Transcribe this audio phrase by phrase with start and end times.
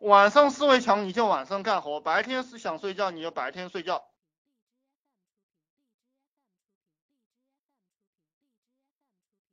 [0.00, 4.02] 晚上思维强，你就晚上干活；白天是想睡觉，你就白天睡觉。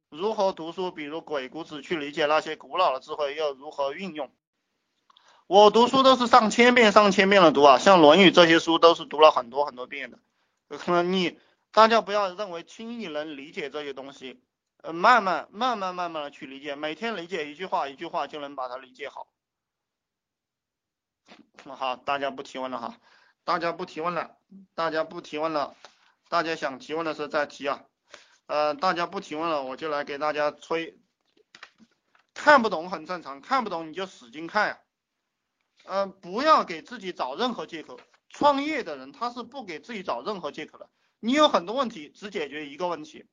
[0.09, 0.89] 如何读书？
[0.89, 4.31] 比如鬼谷子去理解那些古老的智慧，又如何运用？
[5.47, 10.17] 我读书都是上千遍、上千遍的读啊，像《论语》这些书都是读了很多很多遍的。
[10.69, 11.37] 可能你
[11.71, 14.41] 大家不要认为轻易能理解这些东西，
[14.81, 19.27] 呃，慢慢、慢慢、慢慢的去理解，每天理解一句话、一句话就能把它理解好。
[21.65, 22.97] 好，大家不提问了哈，
[23.43, 24.37] 大家不提问了，
[24.73, 25.75] 大家不提问了，
[26.29, 27.83] 大家想提问的时候再提啊。
[28.45, 30.97] 呃，大家不提问了，我就来给大家吹。
[32.33, 34.79] 看不懂很正常，看不懂你就使劲看呀。
[35.85, 37.99] 嗯，不要给自己找任何借口。
[38.29, 40.89] 创业的人他是不给自己找任何借口的。
[41.19, 43.25] 你有很多问题，只解决一个问题；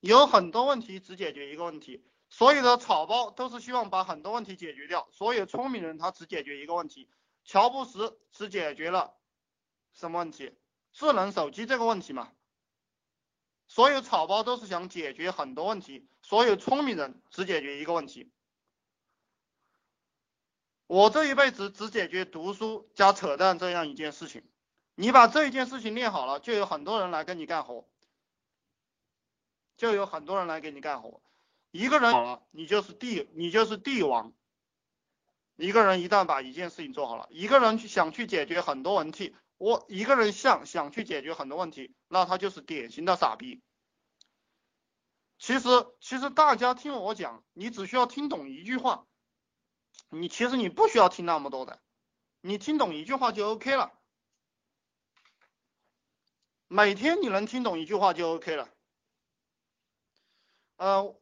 [0.00, 2.04] 有很多问题，只解决一个问题。
[2.28, 5.08] 所有的草包都是希望把很多问题解决掉。
[5.12, 7.08] 所有聪明人他只解决一个问题。
[7.44, 9.14] 乔布斯只解决了
[9.92, 10.52] 什么问题？
[10.92, 12.32] 智能手机这个问题嘛。
[13.68, 18.32] 所有草包都是想解决很多问题，所有聪明人只解决一个问题。
[20.86, 24.48] 我这一辈子只解决读书加扯淡这样一件事情。
[24.94, 27.88] 你把这一件事情练好了，就有很多人来跟你干活，
[29.76, 31.20] 就有很多人来给你干活。
[31.76, 34.32] 一个人好了，你就是帝，你就是帝王。
[35.56, 39.34] 一个人一旦把一件事情做好了，一个人去想去解决很多问题。
[39.58, 43.62] 我一个人想想去解决很多问题，那他就是典型的傻逼。
[45.38, 45.68] 其实
[46.00, 49.06] 其实大家听我讲，你只需要听懂一句话，
[50.10, 51.80] 你其实你不需要听那么多的，
[52.42, 53.92] 你听懂一句话就 OK 了。
[56.68, 58.68] 每天你能听懂一句话就 OK 了。
[60.76, 61.16] 呃，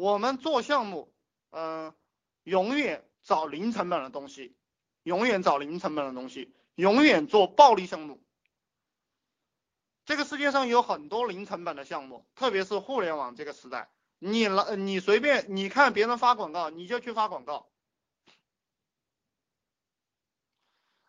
[0.00, 1.12] 我们做项目，
[1.50, 1.94] 嗯，
[2.44, 4.56] 永远找零成本的东西，
[5.02, 6.54] 永远找零成本的东西。
[6.74, 8.24] 永远做暴利项目。
[10.06, 17.68] 这个世界上有很多零成本的项目，特别是互联网这个时代，你来你随便你看别人发广告，你就去发广告。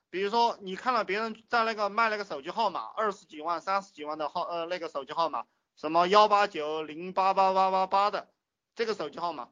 [0.09, 5.45] 比如说你看了别人在那个卖那个手机号码，二十几万、三十几万的号呃那个手机号码，
[5.77, 8.29] 什么幺八九零八八八八八的
[8.75, 9.49] 这个手机号码，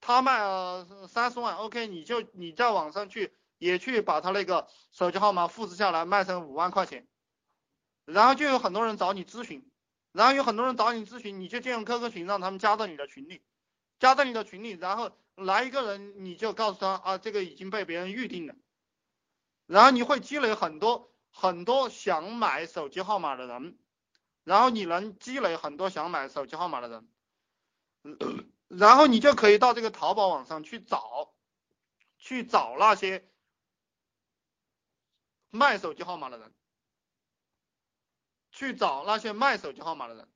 [0.00, 3.34] 他卖了三十万，OK，你就你在网上去。
[3.58, 7.06] 也去把他那个手机号码复制下来卖成五万块钱，
[8.04, 9.70] 然后就有很多人找你咨询，
[10.10, 13.40] 然后有很多人找你咨询，你就建 QQ 群让他们加到你的群里，
[14.00, 18.56] 加到你的群里，然后来一个人你就告诉他啊这个已经被别人预定了，
[19.66, 23.78] 然后你会积累很多很多想买手机号码的人，
[24.42, 27.08] 然后你能积累很多想买手机号码的人，
[28.76, 31.32] 然后你就可以到这个淘宝网上去找，
[32.18, 33.28] 去找那些。
[35.54, 36.50] 卖手机号码的人，
[38.52, 40.26] 去找那些卖手机号码的人，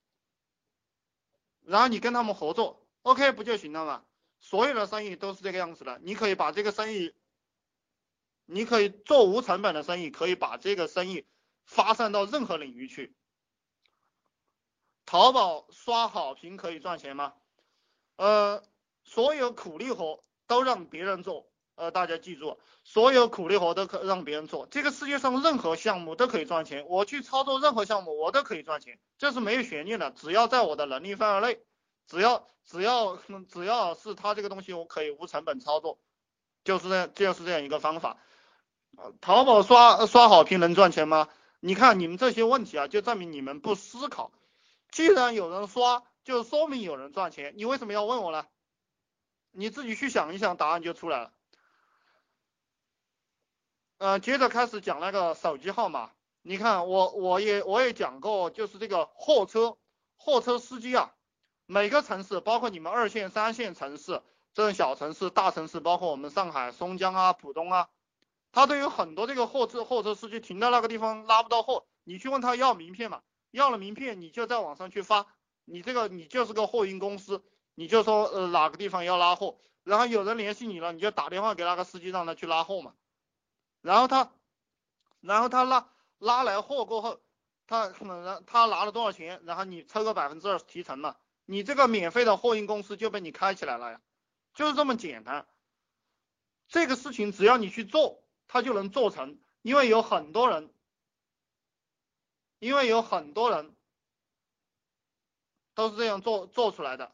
[1.63, 4.05] 然后你跟他们合作，OK 不就行了吗？
[4.41, 7.15] 所有的生意都是这个样子的，你可以把这个生意，
[8.45, 11.27] 你可以做无成本的生意，可以把这个生意
[11.65, 13.17] 发散到任何领域去。
[15.07, 17.33] 淘宝刷好评可以赚钱吗？
[18.17, 18.63] 呃，
[19.05, 21.47] 所有苦力活都让别人做。
[21.77, 24.67] 呃，大家记住，所有苦力活都可让别人做。
[24.71, 30.11] 这个世界上任何项目都可以赚钱，我去操作任何项目，我都可以赚钱，这是没有悬念的。
[30.11, 31.61] 只要在我的能力范围内，
[32.07, 33.19] 只要只要
[33.53, 35.99] 只要是他这个东西，我可以无成本操作，
[36.65, 38.17] 就是这就是这样一个方法。
[39.21, 41.29] 淘宝刷刷好评能赚钱吗？
[41.61, 44.33] 你看你们这些问题啊，就证明你们不思考。
[44.91, 48.49] 既然有人刷，就说明有人赚钱，你为什么要问我呢？
[49.53, 51.33] 你自己去想一想，答案就出来了。
[53.99, 56.11] 呃，接着开始讲那个手机号码。
[56.43, 59.79] 你看，我我也我也讲过，就是这个货车
[60.17, 61.15] 货车司机啊，
[61.65, 64.21] 每个城市，包括你们二线、三线城市，
[64.53, 67.89] 这种小城市、大城市，包括我们上海、松江啊、浦东啊，
[68.51, 73.23] 他都有很多这个货车货车司机停到那个地方拉不到货，你去问他要名片嘛，
[73.53, 75.27] 要了名片，你就在网上去发，
[75.67, 82.95] 你这个你就是个货运公司，你就说呃哪个地方要拉货，然后有人联系你了，你就打电话给那个司机让他去拉货嘛。
[83.83, 84.33] 然后他，
[85.21, 87.21] 然后他拉拉来货过后，
[87.67, 94.01] 他可能他拿了多少钱，然后你抽个百分之二十提成嘛，你这个免费的货运公司就被你开起来了呀，
[94.55, 95.47] 就是这么简单。
[96.69, 100.73] 这个事情只要你去做，他就能做成，因为有很多人，
[102.59, 103.76] 因为有很多人
[105.77, 107.13] 都是这样做做出来的。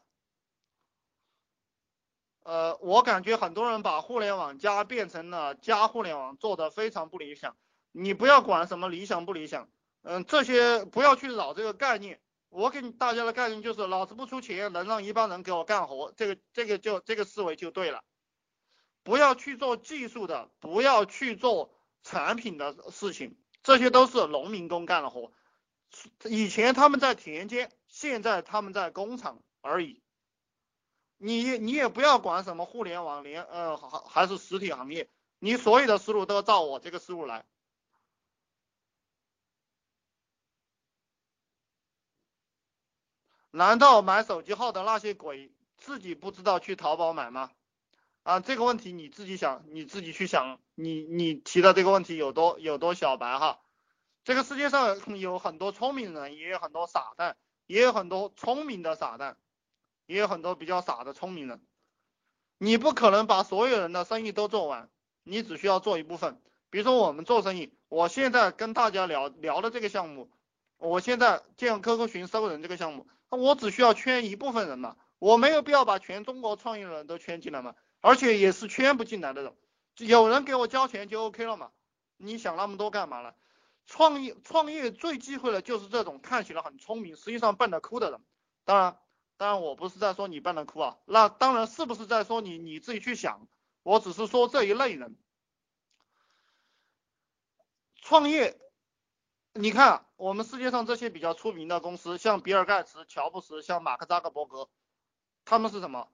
[2.41, 7.55] 呃，我感觉很多人把互联网加变成了加互联网，做的非常不理想。
[7.91, 9.69] 你不要管什么理想不理想，
[10.01, 12.19] 嗯，这些不要去扰这个概念。
[12.49, 18.03] 我给大家的概念就是，老子不出钱，能让一帮人给我干活，这个这个就这个思维就对了。
[19.03, 21.73] 不要去做技术的，不要去做
[22.03, 25.31] 产品的事情，这些都是农民工干的活。
[26.25, 30.01] 以前他们在田间，现在他们在工厂而已。
[31.17, 35.07] 你你也不要管什么互联网连呃还还是实体行业，
[35.37, 37.45] 你所有的思路都照我这个思路来。
[43.51, 47.51] 难道买手机号的那些鬼自己不知道去淘宝买吗？
[48.23, 53.61] 啊，这个问题你自己想，你自己去想，你你提的这个问题有多有多小白哈？
[54.23, 59.37] 这个世界上有很多聪明人，也有很多傻蛋，也有很多聪明的傻蛋，
[60.05, 61.61] 也有很多比较傻的聪明人。
[62.57, 64.89] 你不可能把所有人的生意都做完，
[65.23, 66.41] 你只需要做一部分。
[66.69, 70.31] 比如说我们做生意，我现在跟大家聊聊的这个项目，
[70.77, 73.07] 我现在建 QQ 群收人这个项目。
[73.29, 79.53] 我只需要圈一部分人嘛，我没有必要把全中国创业人都圈进来嘛，而且也是圈不进来的人，
[79.97, 81.71] 有人给我交钱就 OK 了嘛，
[82.17, 83.33] 你想那么多干嘛呢？
[83.85, 88.21] 创业创业最忌讳的就是这种看起来很聪明，实际上笨的哭的人。
[88.65, 88.99] 当然，
[89.37, 93.47] 当然我不是在说你笨的哭啊，那当然是不是在说你你自己去想，
[93.83, 95.17] 我只是说这一类人，
[98.01, 98.59] 创业。
[99.55, 104.67] 你看，我们世界上这些比较出名的公司，像比尔盖茨、乔布斯，像马克扎克伯格，
[105.45, 106.09] 他们是什么？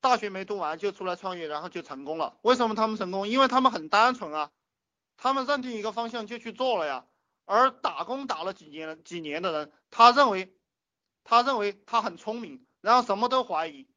[0.00, 2.38] 大学没读完就出来创业，然后就成功了。
[2.42, 3.26] 为什么他们成功？
[3.26, 4.52] 因为他们很单纯啊，
[5.22, 7.06] 他们认定一个方向就去做了呀。
[7.44, 10.52] 而打工打了几年几年的人，他认为
[11.22, 13.88] 他认为他很聪明，然后什么都怀疑，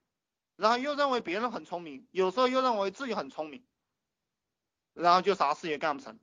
[0.56, 3.66] 然后又认为别人很聪明，有时候又认为自己很聪明，
[4.94, 6.19] 然后就啥事也干不成。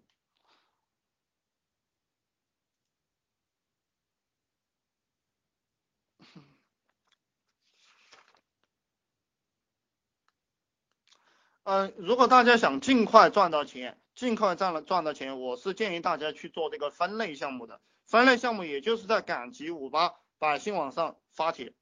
[11.64, 17.80] 嗯， 如果大家想尽快赚到钱，尽快赚了赚到钱，我是建议大家去做这个分类项目的。
[18.06, 21.72] 分类项目也就是在赶集五八百姓网上发帖，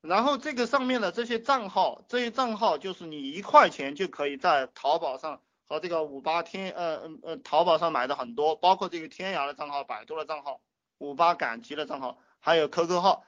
[0.00, 10.62] 然后这个上面的这些账号，这些账号就是你一块钱就可以在淘宝上和这个五八天呃呃呃淘宝上买的很多，包括这个天涯的账号、百度的账号、
[10.96, 13.22] 五八赶集的账号，还有 QQ 号。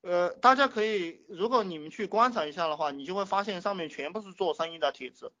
[0.00, 5.32] 呃，大家可以，如果你们去观察一下的话，你就会发现上面全部是做生意的帖子，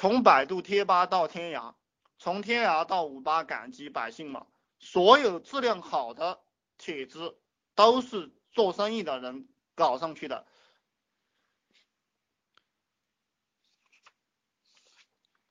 [0.00, 1.74] 从百度贴吧到天涯，
[2.18, 4.46] 从天涯到五八赶集百姓网，
[4.78, 6.40] 所有质量好的
[6.78, 7.38] 帖子
[7.74, 10.46] 都是做生意的人搞上去的。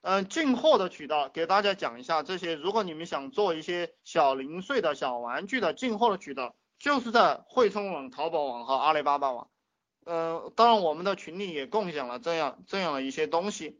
[0.02, 6.56] 嗯，进货的渠道给大家讲一下这些，如果你们想做一些小零碎的小玩具的进货的渠道。
[6.80, 9.52] 就是在汇充网、淘宝网和阿里巴巴网，
[10.06, 13.80] 呃，当然我们的群里也共享了这样这样的一些东西。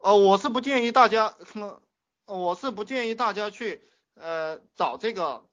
[0.00, 1.36] 呃，我是不建议大家，
[2.24, 3.82] 我是不建议大家去
[4.14, 5.46] 呃找这个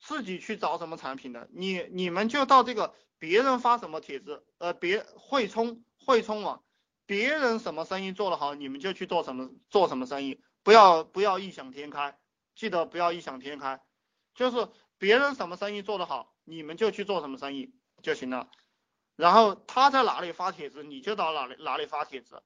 [0.00, 6.64] 自己去找什么产品的，你你们就到这个别人发什么帖子，呃，别汇充汇充网。
[7.06, 12.16] 别人什么生意做得好，你们就去做什么做什么生意，不要不要异想天开，
[12.54, 13.80] 记得不要异想天开，
[14.34, 18.48] 就是别人什么生意做得好，你们就去做什么生意就行了。
[19.20, 22.42] 然后他在哪里发帖子，你就到哪里哪里发帖子。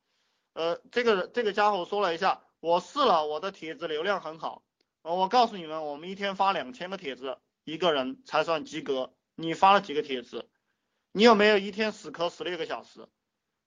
[0.52, 4.62] 呃，这个这个家伙说了一下，我试了，我的帖子流量很好。
[5.02, 9.14] 我告诉你们，我们一天发两千个帖子，一个人才算及格。
[9.34, 10.50] 你发了几个帖子？
[11.12, 13.08] 你有没有一天死磕十六个小时？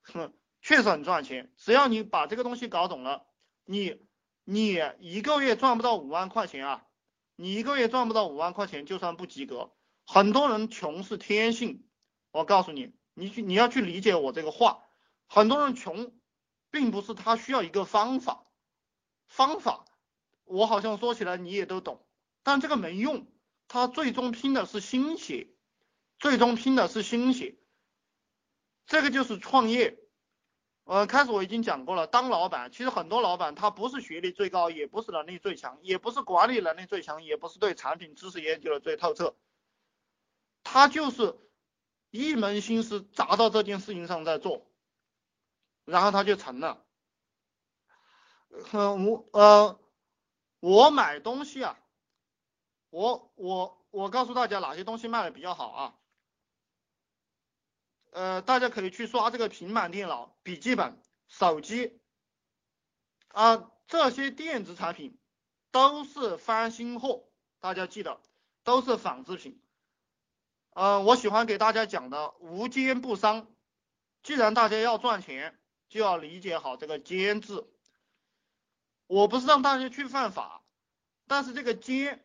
[0.03, 0.33] 哼。
[0.59, 3.25] 确实很赚钱，只要你把这个东西搞懂了，
[3.63, 4.01] 你
[4.43, 6.85] 你一个月赚不到五万块钱啊，
[7.35, 9.71] 你一个月赚不到五万块钱就算不及格。
[10.03, 11.87] 很多人穷是天性，
[12.38, 14.84] 我告诉你，你去你要去理解我这个话。
[15.25, 16.13] 很多人穷，
[16.70, 18.46] 并不是他需要一个方法，
[19.25, 19.86] 方法
[20.44, 22.06] 我好像说起来你也都懂，
[22.44, 23.25] 但这个没用，
[23.67, 25.50] 他最终拼的是心血，
[26.20, 27.58] 最终拼的是心血，
[28.86, 29.98] 这个就是创业。
[30.84, 39.36] 呃，开始我已经讲过了，当老板，其实很多老板他不是学历最高，也不是能力最强，也不是管理能力最强，也不是对产品知识研究的最透彻，
[40.63, 41.36] 他就是
[42.17, 44.65] 一门心思砸到这件事情上在做，
[45.86, 46.83] 然后他就成了。
[48.71, 49.79] 呃，我呃，
[50.59, 51.79] 我买东西啊，
[52.89, 55.95] 我我我告诉大家哪些东西卖的比较好啊？
[58.12, 62.00] 呃，大家可以去刷这个平板电脑、笔记本、手机
[63.27, 65.19] 啊，这些电子产品
[65.69, 67.27] 都是翻新货，
[67.59, 68.19] 大家记得
[68.63, 69.62] 都是仿制品。
[70.77, 73.48] 呃，我喜欢给大家讲的无奸不商。
[74.22, 75.57] 既然大家要赚钱，
[75.89, 77.67] 就要理解好这个奸字。
[79.07, 80.62] 我不是让大家去犯法，
[81.25, 82.24] 但是这个奸。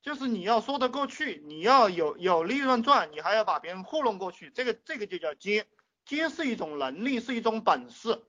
[0.00, 5.66] 就是你要说得过去，你要有有利润赚，你还要把别人糊弄过去，这个这个就叫奸”。
[6.06, 8.24] 奸是一种能力，是一种本事。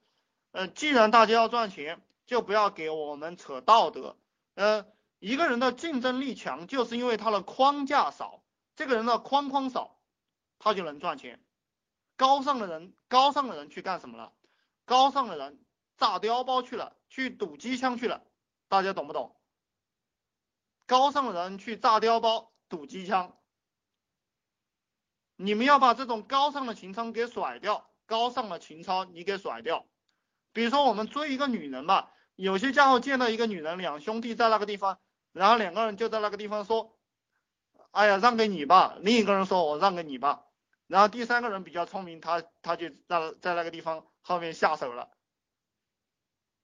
[0.52, 4.18] 呃，既然大家要赚钱，就不要给我们扯道德。
[4.56, 4.86] 呃，
[5.20, 8.42] 一个人的竞争力强，就是因为他的框架少。
[8.76, 10.00] 这个人的框框少，
[10.60, 11.44] 他就能赚钱。
[12.18, 14.34] 高尚的人，高尚的人去干什么了？
[14.86, 15.66] 高尚的人
[15.98, 18.24] 炸碉堡去了，去赌机枪去了，
[18.68, 19.36] 大家懂不懂？
[20.86, 23.38] 高尚的人去炸碉堡、赌机枪，
[25.36, 29.88] 你们要把这种高尚的情操给甩掉，高尚的情操你给甩掉。
[30.54, 35.00] 比如说我们追一个女人吧，有些家伙见到一个女人，两兄弟在那个地方，
[35.32, 36.95] 然后两个人就在那个地方说
[37.96, 40.44] ：“哎呀，让给你吧。”另一个人说：“我让给你吧。”
[40.88, 45.10] 然后第三个人比较聪明，他他就在在那个地方后面下手了。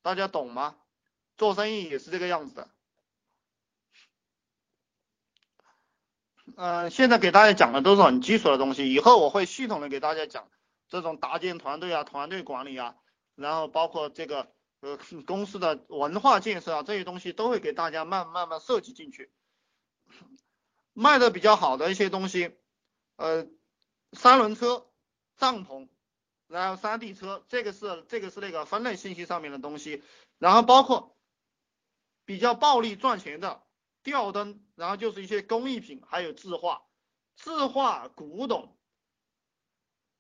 [0.02, 0.76] 大家懂吗？
[1.38, 2.70] 做生意也是这个样子的。
[6.58, 10.50] 嗯，现在给大家讲的都是很基础的东西，以后我会系统的给大家讲
[10.90, 12.96] 这种搭建团队啊、团队管理啊，
[13.36, 19.32] 然后包括这个呃公司的文化建设啊这些东西都会给大家慢慢慢设计进去。
[20.94, 22.58] 卖的比较好的一些东西，
[23.16, 23.48] 呃，
[24.14, 24.90] 三轮车、
[25.38, 25.90] 帐篷，
[26.48, 30.04] 然后山地车，这个是这个是那个分类信息上面的东西，
[30.38, 31.18] 然后包括
[32.26, 33.64] 比较暴利赚钱的。
[34.04, 36.82] 吊灯，然后就是一些工艺品，还有字画，
[37.36, 38.76] 字画古董，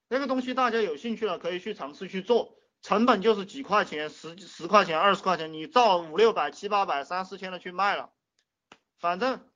[0.07, 8.13] 那个东西大家有兴趣了可以去尝试去做，成本就是几块钱，十十块钱、二十块钱，你造五六百、七八百、三四千的去卖了，
[8.99, 9.50] 反正，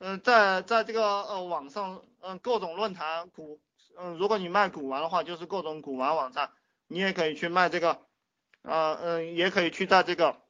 [0.00, 3.60] 嗯，在在这个呃网上，嗯，各种论坛古，
[3.98, 6.52] 嗯，如果你卖古玩的话，就是各种古玩网站，
[6.86, 8.00] 你也可以去卖这个，
[8.62, 10.40] 啊，嗯，也可以去在这个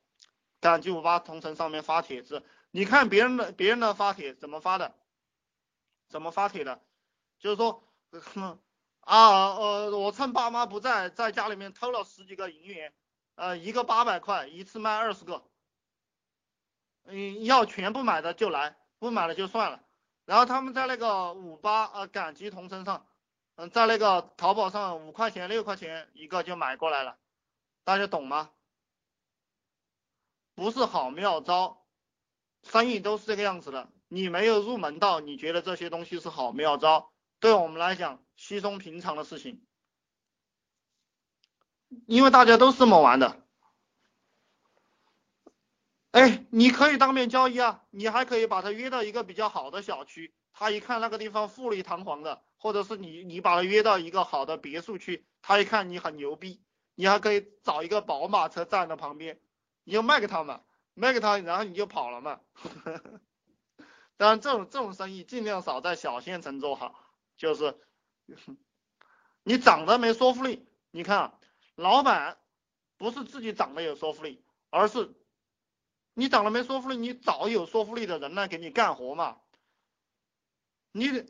[0.60, 2.44] 赶集五八同城上面发帖子。
[2.70, 4.94] 你看别人的别人的发帖怎么发的？
[6.08, 6.80] 怎么发帖的？
[7.40, 7.82] 就是说，
[9.00, 12.92] 啊呃，我趁爸妈不在，在家里面偷了十几个银元，
[13.34, 15.42] 呃，一个八百块，一次卖二十个，
[17.04, 19.82] 嗯，要全部买的就来，不买了就算了。
[20.24, 23.04] 然后他们在那个五八呃赶集同城上，
[23.56, 27.18] 嗯，在那个淘宝上五块钱六块钱一个就买过来了，
[27.82, 28.52] 大家懂吗？
[30.54, 31.84] 不是好妙招。
[32.62, 39.64] 生意都是这个样子的，你没有入门到，你觉得这些东西是好妙招，对我们来讲稀松平常的事情，
[42.06, 43.42] 因为大家都是这么玩的。
[46.12, 56.60] 哎，你可以当面交易啊，你还可以把他约到一个比较好的小区，他一看那个地方富丽堂皇的，或者是你你把他约到一个好的别墅区，他一看你很牛逼，
[56.94, 59.40] 你还可以找一个宝马车站在旁边，
[59.84, 60.60] 你就卖给他们。
[60.92, 62.40] 卖给他，然后你就跑了嘛。
[64.18, 66.94] 当然，这种这种生意尽量少在小县城做好。
[67.38, 67.78] 就是
[69.44, 71.38] 你长得没说服力，你看啊，
[71.76, 72.38] 老板
[72.98, 75.14] 不是自己长得有说服力，而是
[76.14, 79.40] 你长得没说服力，你找有说服力的人来给你干活嘛。
[80.92, 81.24] 你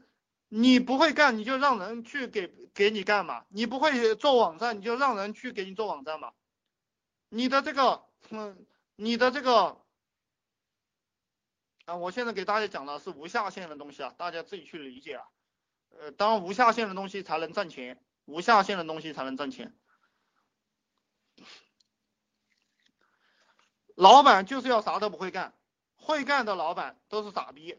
[0.49, 3.45] 你不会干，你就让人去给给你干嘛。
[3.49, 6.33] 你不会做网站，你就让人去给你做网站嘛。
[7.29, 8.67] 你的这个，嗯。
[9.03, 9.81] 你的这个
[11.87, 15.25] 啊，我现在给大家讲的是无下限的东西啊，大家自己去理解啊。
[15.89, 19.75] 呃，当无下限的东西才能挣钱，无下限的东西才能挣钱。
[24.01, 25.53] 老板就是要啥都不会干，
[25.95, 27.79] 会干的老板都是傻逼，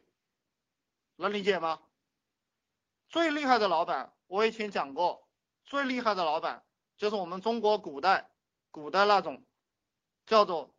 [1.15, 1.81] 能理解吗？
[3.09, 5.27] 最厉害的老板，我以前讲过，
[5.65, 6.63] 最厉害的老板
[6.95, 8.29] 就是我们中国古代
[8.69, 9.43] 古代那种
[10.27, 10.71] 叫做。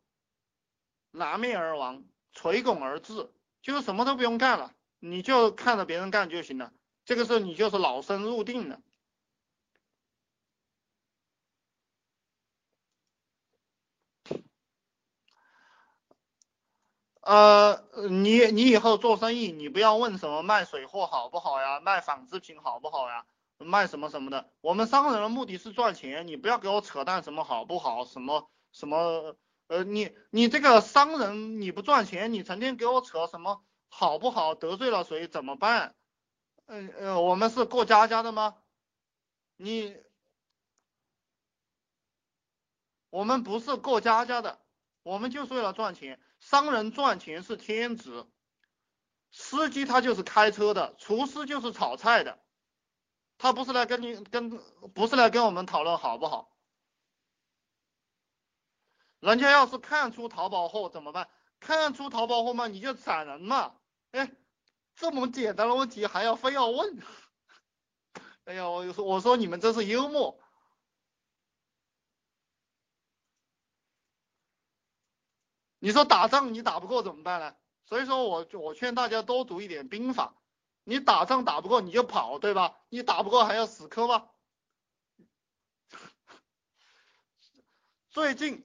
[1.10, 3.28] 南面而亡，垂拱而治，
[3.62, 6.72] 就是什么都不用干了，你就看着别人干就行了。
[7.04, 8.80] 这个时候你就是老生入定了。
[17.22, 23.24] 呃，你你以后做生意，你不要问什么卖水货好不好呀，卖纺织品好不好呀，
[23.58, 24.50] 卖什么什么的。
[24.60, 29.36] 我们商人的目的是赚钱，你不要给我扯淡什么好不好，什么什么。
[29.68, 34.54] 呃，你你这个商人你不赚钱，你成天给我扯什么好不好？
[34.56, 35.94] 得罪了谁怎么办？
[36.66, 38.56] 嗯呃，我们是过家家的吗？
[39.56, 39.96] 你，
[43.10, 44.58] 我们不是过家家的，
[45.04, 46.20] 我们就是为了赚钱。
[46.42, 48.26] 商人赚钱是天职，
[49.30, 52.42] 司机他就是开车的，厨师就是炒菜的，
[53.38, 54.50] 他不是来跟你跟，
[54.92, 56.50] 不是来跟我们讨论好不好？
[59.20, 61.30] 人家要是看出淘宝货怎么办？
[61.60, 62.66] 看出淘宝货吗？
[62.66, 63.76] 你就闪人嘛。
[64.10, 64.32] 哎，
[64.96, 67.00] 这么简单的问题还要非要问？
[68.44, 70.41] 哎呀，我说我说你们真是幽默。
[75.84, 77.56] 你说打仗你打不过怎么办呢？
[77.86, 80.36] 所以说我我劝大家多读一点兵法。
[80.84, 82.76] 你打仗打不过你就跑，对吧？
[82.88, 84.28] 你打不过还要死磕吗？
[88.10, 88.64] 最近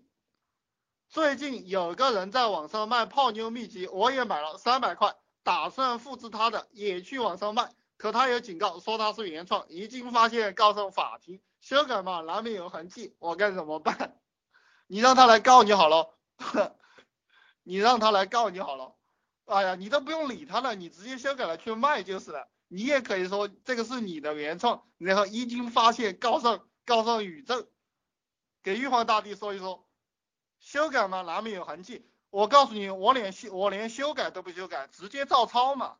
[1.09, 5.15] 最近有个人在网上卖泡妞秘籍，我也买了三百块。
[5.41, 14.19] 打算复制他的，也去网上卖，可他有警告说他是原创，一经发现告上法庭，修改嘛难免有痕迹，我该怎么办？
[14.85, 16.13] 你让他来告你好了，
[17.67, 18.95] 你让他来告你好了，
[19.43, 27.67] 哎呀，你都不用理他了，你直接修改了去卖就是了，你也可以说这个是你的原创，然后一经发现告上告上宇宙，
[28.63, 29.85] 给玉皇大帝说一说，
[30.59, 32.09] 修改嘛难免有痕迹。
[32.29, 35.97] 我告诉你，我连修我连修改都不修改，直接照抄嘛，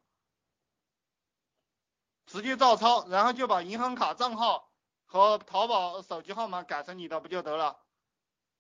[2.28, 4.72] 直接照抄，然后就把银行卡账号
[5.06, 7.78] 和淘宝手机号码改成你的不就得了？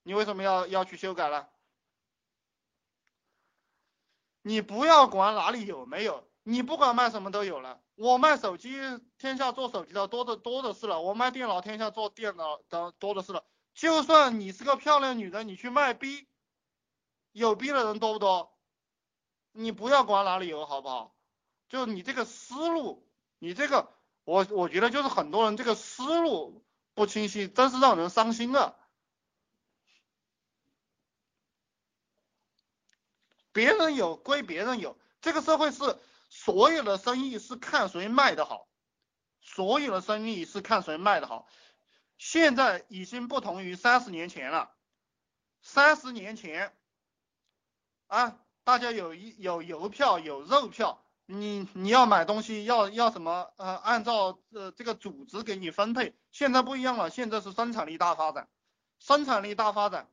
[0.03, 1.47] 你为什么要要去修改呢？
[4.41, 7.81] 你不要管哪里有没有，你不管卖什么都有了。
[7.95, 8.77] 我卖手机，
[9.17, 13.43] 天下做手机的多的多的是了；我卖电脑，天下做电脑的多的是了。
[13.73, 16.27] 就算你是个漂亮女的，你去卖逼。
[17.31, 18.57] 有逼的人多不多？
[19.51, 21.15] 你不要管哪里有，好不好？
[21.69, 23.07] 就你这个思路，
[23.39, 23.91] 你这个，
[24.23, 26.63] 我我觉得就是很多人这个思路
[26.93, 28.75] 不清晰，真是让人伤心啊！
[33.57, 35.97] 别人有归别人有，这个社会是
[36.29, 38.67] 所有的生意是看谁卖的好，
[39.41, 41.47] 所有的生意是看谁卖的好。
[42.19, 44.69] 现在已经不同于三十年前了，
[45.63, 46.71] 三十年前。
[48.05, 56.15] 啊，大家有一有邮票有肉票，你你要买东西要要什么呃，按照呃这个组织给你分配。
[56.31, 58.47] 现在不一样了，现在是生产力大发展，
[58.99, 60.07] 生产力大发展，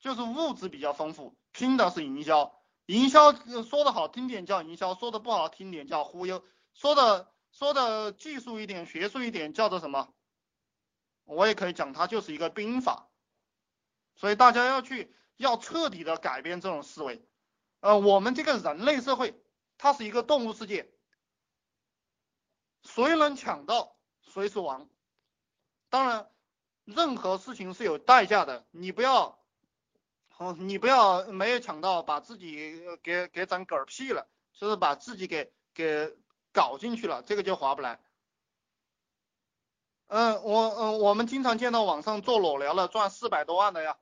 [0.00, 2.54] 就是物质比较丰富，拼的是营销。
[2.86, 3.32] 营销
[3.62, 6.44] 说的好听点叫营销，说的不好听点叫忽悠。
[6.74, 10.12] 说的说的技术一点学术一点叫做什么？
[11.24, 13.10] 我也可以讲它就是一个兵法。
[14.14, 15.14] 所以大家要去。
[15.38, 17.24] 要彻底的改变这种思维，
[17.78, 19.40] 呃，我们这个人类社会，
[19.76, 20.92] 它是一个动物世界，
[22.82, 24.90] 谁能抢到谁是王。
[25.90, 26.28] 当然，
[26.82, 29.37] 任何事情是有代价的，你不要，
[30.38, 36.16] 哦，你不要没有抢到，把自己给给整嗝屁了，就是把自己给给
[36.52, 38.00] 搞进去了，这个就划不来。
[40.06, 43.98] 嗯，我嗯，我们经常见到网上做裸聊了赚四百多万的呀。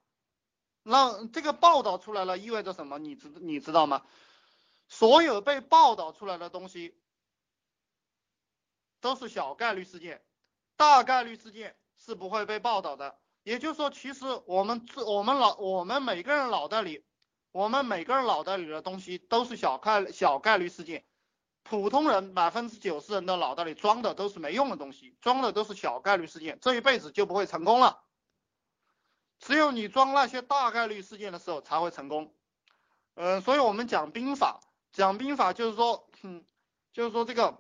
[0.83, 2.99] 那这个报道出来了，意味着什么？
[2.99, 4.05] 你知你知道吗？
[4.89, 6.95] 所有被报道出来的东西
[9.01, 10.23] 都是小概率事件，
[10.77, 13.19] 大概率事件是不会被报道的。
[13.47, 17.05] 也就是说，其实我们我们脑我们每个人脑袋里，
[17.53, 21.05] 我们每个人脑袋里的东西都是小概小概率事件。
[21.63, 28.03] 普通人百分之九十人的脑袋里装的都是没用的东西，装的都是小概率事件，这一辈子就不会成功了。
[29.39, 32.35] 只有你装那些大概率事件的时候才会成功，
[33.15, 34.59] 嗯，所以我们讲兵法，
[34.91, 36.45] 讲兵法就是说，嗯，
[36.93, 37.57] 就是说这个，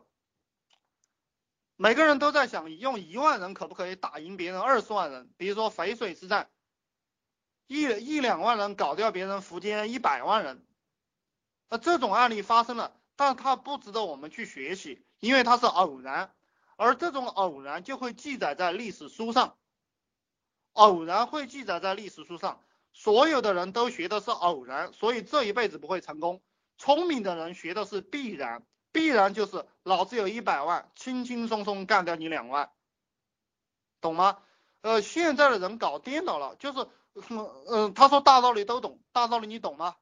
[1.76, 6.50] 每个人都在想用一万人可不可以打赢别人二十万人，比如说淝水之战，
[7.66, 10.66] 一一两万人搞掉别人苻坚一百万人，
[11.68, 16.34] 那这种案例发生了，但它不值得我们去学习，因为它是偶然，
[16.76, 19.56] 而这种偶然就会记载在历史书上。
[20.72, 22.62] 偶然会记载在历史书上，
[22.92, 26.42] 所有的人都学的是偶然，所以这一辈子不会成功。
[26.76, 32.72] 聪明的人学的是必然，必然就是老子有一百万，轻轻松松干掉你两万，
[34.00, 34.38] 懂吗？
[34.80, 36.88] 呃，现在的人搞颠倒了，就是，
[37.68, 39.96] 嗯，他说大道理都懂，大道理你懂吗？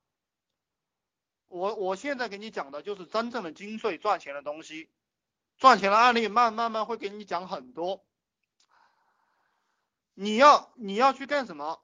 [1.49, 4.89] 我我现在给你讲的就是真正的精髓赚钱的东西，
[5.59, 8.05] 赚钱的案例慢慢慢会给你讲很多。
[10.15, 11.83] 你要你要去干什么？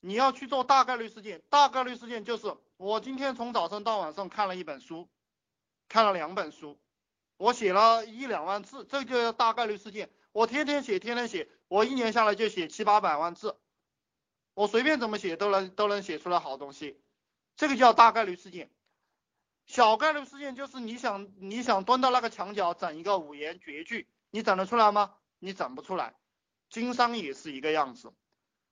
[0.00, 5.08] 你要去做大概率事件，大概率事件就是我今天从早上到晚上看了一本书，
[5.88, 6.78] 看了两本书，
[7.36, 10.10] 我写了一两万字，这就大概率事件。
[10.32, 13.56] 我天天写，天天写，我一年下来就写七八百万字，
[14.54, 17.00] 我随便怎么写都能都能写出来好东西，
[17.56, 18.70] 这个叫大概率事件。
[19.66, 25.14] 小概率事件就是你想你想蹲到那个墙角整一个五言绝句，你整得出来吗？
[25.38, 26.14] 你整不出来。
[26.68, 28.12] 经商也是一个样子，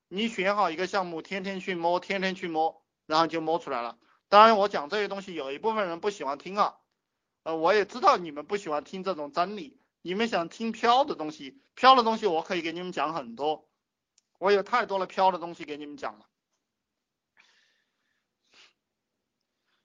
[0.09, 3.99] 你选好一个项目，天天去摸，天天去摸，然后就摸出来了。
[4.29, 6.77] 当然，我讲这些东西，有一部分人不喜欢听啊，
[7.43, 13.69] 呃，我也知道你们不喜欢听这种真理，你们想听飘的东西，飘的东西我可以给你们讲很多，
[14.39, 16.27] 我有太多了飘的东西给你们讲了。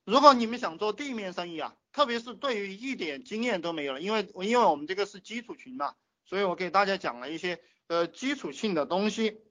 [0.04, 7.62] 如果你们想做地面生意啊，特别是对于一点经验都没有了，因为因为我们这个是基础群嘛，所以我给大家讲了一些。
[7.90, 9.47] 呃，基础性的东西，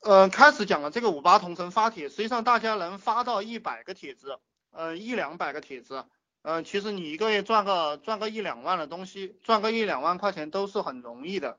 [0.00, 4.38] 呃，开始讲了这个五八同城发帖，实际上大家能发到一百个帖子，
[4.70, 6.06] 呃，一两百个帖子，
[6.42, 11.58] 呃，其实你一个月赚个赚个一两万的东西，赚个一两万块钱都是很容易的。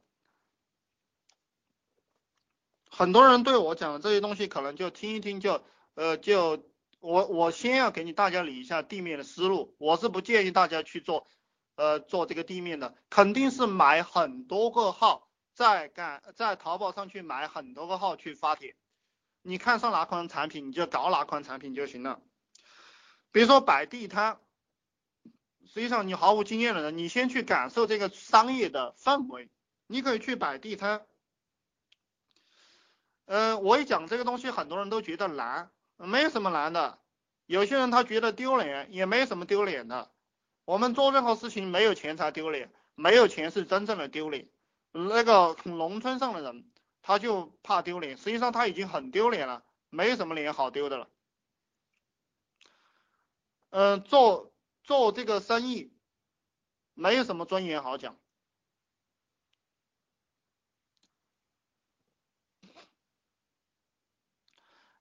[2.90, 6.66] 很多人对我讲的这些东西，可能就听一听就，呃，就
[7.00, 11.28] 我我先要给你大家理一下地面的思路，我是不建议大家去做。
[11.76, 18.76] 呃，做这个地面的肯定是买很多个号，在干在淘宝上去买很多个号去发帖，
[19.42, 22.22] 你看上哪款产品你就搞哪款产品就行了。
[23.32, 24.40] 比如说摆地摊，
[25.66, 29.50] 实际上你毫无经验的人，你先去感受这个商业的氛围，
[29.88, 31.06] 你可以去摆地摊。
[33.26, 37.00] 嗯，我一讲这个东西，很多人都觉得难，没有什么难的，
[37.46, 40.12] 有些人他觉得丢脸，也没什么丢脸的。
[40.66, 44.50] 我们做任何事情没有钱才丢脸，没有钱是真正的丢脸。
[44.92, 46.70] 那个农村上的人
[47.02, 51.10] 他就怕丢脸，实际上他已经很丢脸了，没有什么脸好丢的了。
[53.70, 55.94] 嗯，做做这个生意
[56.94, 58.18] 没有什么尊严好讲。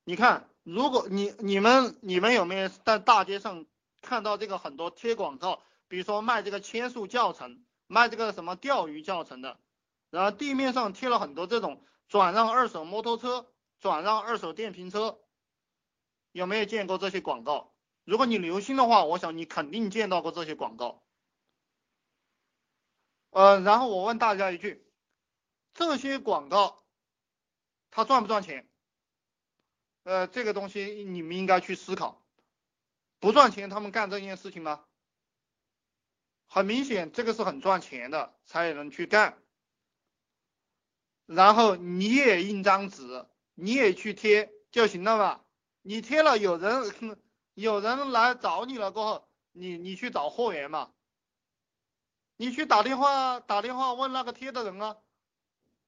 [0.05, 3.67] 你看，如果你你们你们有没有在大街上？
[4.03, 9.61] 看到这个很多贴广告，比如说卖这个千数教程，卖这个什么钓鱼教程的，
[10.11, 15.21] 然后地面上贴了很多这种转让二手摩托车、转让二手电瓶车，
[16.33, 17.73] 有没有见过这些广告？
[18.05, 21.05] 如果你留心的话，我想你肯定见到过这些广告。
[23.31, 24.85] 呃，然后我问大家一句，
[25.73, 26.83] 这些广告
[27.93, 28.69] 它赚不赚钱？
[30.03, 32.21] 呃，这个东西你们应该去思考。
[33.21, 34.85] 不赚钱，他们干这件事情吗？
[36.49, 39.39] 很明显，这个是很赚钱的，才能去干。
[41.33, 45.45] 然后你也印张纸，你也去贴就行了吧？
[45.81, 46.93] 你贴了，有人
[47.55, 50.91] 有人来找你了过后，你你去找货源嘛？
[52.37, 54.97] 你去打电话打电话问那个贴的人啊？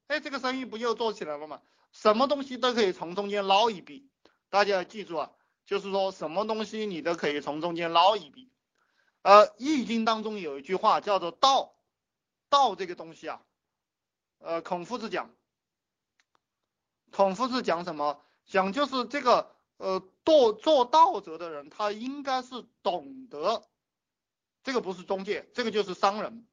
[0.06, 1.60] 哎，这个生意不就做起来了吗？
[1.90, 4.08] 什么东西都可以从中间捞一笔，
[4.48, 5.32] 大家要记住啊。
[5.66, 8.48] 就是说什么东西你都可以从中间捞一笔，
[9.22, 11.74] 呃，《易经》当中有一句话叫做“道”，
[12.48, 13.42] 道这个东西啊，
[14.42, 15.30] 呃，孔夫子讲，
[17.10, 18.20] 孔夫子讲什么？
[18.44, 23.68] 讲就是这个，呃，做做道德的人，他应该是懂得，
[24.64, 26.46] 这个不是中介，这个就是商人，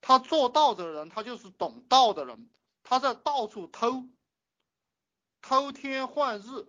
[0.00, 2.48] 他做道德的人，他就是懂道的人，
[2.82, 4.08] 他在到处偷，
[5.42, 6.66] 偷天换日。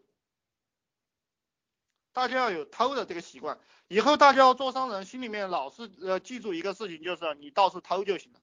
[2.12, 8.40] 大家要有偷的这个习惯，以后大家要做商人，心里面老是呃记住一个事情，就是你到处偷就行了。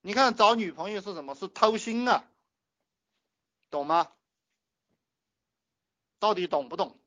[0.00, 1.34] 你看找女朋友是什么？
[1.34, 2.24] 是偷心啊，
[3.70, 4.12] 懂吗？
[6.18, 6.98] 到底懂不懂？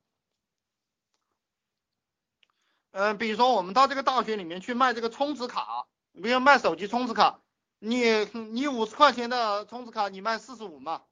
[2.92, 7.42] 嗯，比如说我们到这个大学里面去卖这个充值卡，比如卖手机充值卡，
[7.80, 11.04] 你你五十块钱的充值卡，你卖四十五嘛？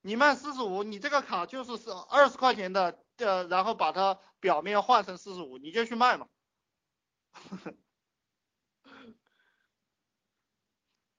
[0.00, 2.98] 你卖四十五，你这个卡就是是二十块钱的。
[3.18, 6.28] 呃，然后把它表面换成四十五，你就去卖嘛。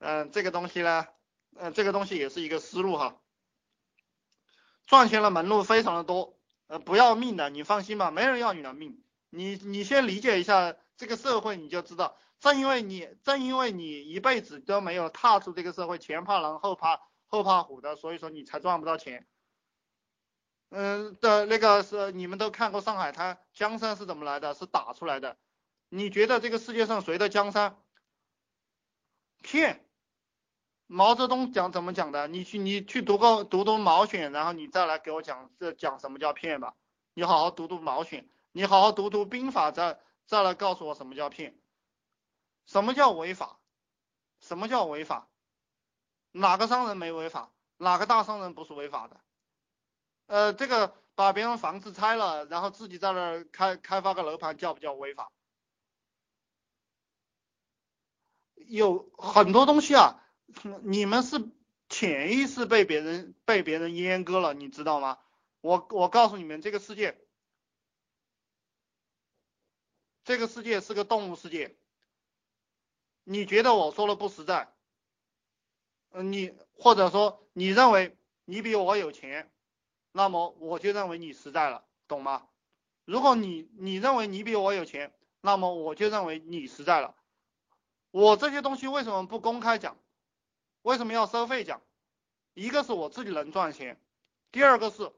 [0.06, 1.08] 嗯，这个东西呢，
[1.56, 3.22] 嗯，这个东西也是一个思路哈。
[4.86, 6.38] 赚钱的门路非常的多，
[6.68, 9.02] 呃，不要命的，你放心吧，没人要你的命。
[9.30, 19.26] 你你先理解一下这个社会，你就知道，正因为你正因为你一辈子都没有踏出这个社会，前怕狼后怕后怕虎的，所以说你才赚不到钱。
[20.70, 24.54] 嗯的那个是你们都看过上海滩，江山是怎么来的？
[24.54, 25.38] 是打出来的。
[25.88, 27.78] 你觉得这个世界上谁的江山？
[29.42, 29.86] 骗，
[30.94, 32.28] 毛泽东讲怎么讲的？
[32.28, 36.76] 你去你去读个读读毛选，然后你再来给我讲这讲什么叫骗吧。
[37.16, 41.58] 你好好读读毛选，你好好读读兵法，再再来告诉我什么叫骗，
[42.68, 43.60] 什么叫违法？
[44.40, 45.28] 什么叫违法？
[46.32, 47.52] 哪个商人没违法？
[47.78, 49.20] 哪个大商人不是违法的？
[50.28, 55.32] 呃，这个把别人房子拆了，然后自己在那儿开开发个楼盘，叫不叫违法？
[58.54, 60.20] 有很多东西啊。
[60.84, 61.50] 你们是
[61.90, 65.20] 潜意识被别人被别人阉割了，你知道吗？
[65.62, 67.18] 我我告诉你们，这个世界，
[70.24, 71.76] 这个世界是个动物世界。
[73.24, 74.74] 你觉得我说的不实在？
[76.12, 79.52] 嗯，你或者说你认为你比我有钱，
[80.12, 82.48] 那么我就认为你实在了，懂吗？
[83.06, 87.16] 如果你你认为你比我有钱，那么我就认为你实在了。
[88.12, 89.98] 我这些东西为什么不公开讲？
[90.84, 91.82] 为什么要收费讲？
[92.54, 94.00] 一个是我自己能赚钱，
[94.52, 95.12] 第二个是，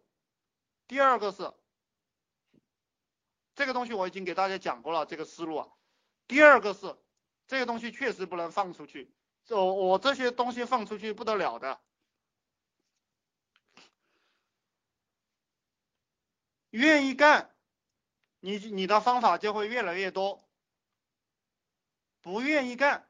[0.87, 1.53] 第二个是，
[3.55, 5.67] 这个东西我已经给大家讲过了，这个思路啊。
[6.27, 6.95] 第二个是，
[7.47, 9.13] 这个东西确实不能放出去，
[9.49, 11.81] 我我这些东西放出去不得了的。
[16.69, 17.53] 愿意干，
[18.39, 20.47] 你你的方法就会越来越多；
[22.21, 23.04] 不愿意干。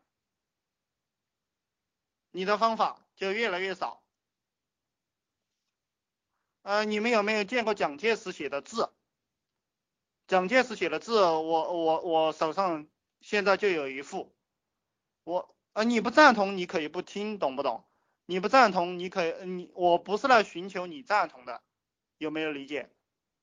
[2.36, 4.04] 你的方法就越来越少。
[6.64, 8.90] 呃，你们有没有见过蒋介石写的字？
[10.28, 12.90] 蒋介石写的字，我我我手上
[13.22, 14.36] 现在就有一副。
[15.24, 17.86] 我呃，你不赞同你可以不听，懂不懂？
[18.26, 21.64] 你不赞同你可以，你我不是来寻求你赞同的，
[22.18, 22.92] 有没有理解？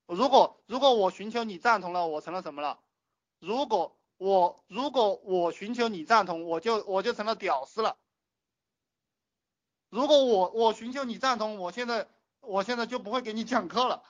[0.05, 2.79] 如果如果我寻求你赞同了，我成了什么了？
[3.39, 7.97] 如果我如果我寻求你赞同，我就我就成了屌丝了。
[9.93, 12.09] 如果我我寻求你赞同，我现在
[12.41, 14.03] 我现在就不会给你讲课了。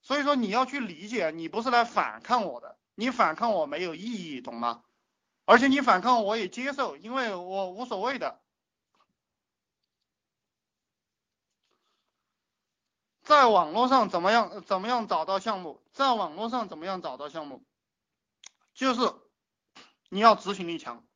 [0.00, 4.84] 所以说你要去理解，你不是来反抗我的，你反抗我没有意义，懂吗？
[5.44, 8.40] 而且你反抗我也接受，因为我无所谓的。
[13.24, 15.82] 在网络上怎么样怎么样找到项目？
[15.92, 17.64] 在网络上怎么样找到项目？
[18.72, 19.00] 就是
[20.10, 21.07] 你要执行力强。